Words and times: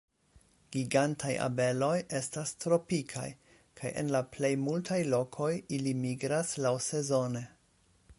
Gigantaj 0.75 1.33
abeloj 1.47 1.89
estas 2.19 2.53
tropikaj 2.65 3.27
kaj 3.81 3.93
en 4.03 4.09
la 4.15 4.23
plej 4.37 4.51
multaj 4.63 4.99
lokoj 5.15 5.51
ili 5.79 5.95
migras 6.01 6.57
laŭsezone. 6.67 7.45